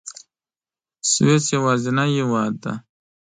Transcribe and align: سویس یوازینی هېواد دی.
سویس 1.11 1.43
یوازینی 1.55 2.09
هېواد 2.17 2.53
دی. 2.63 2.73